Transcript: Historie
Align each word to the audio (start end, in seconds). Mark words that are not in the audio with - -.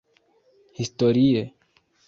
Historie 0.81 1.53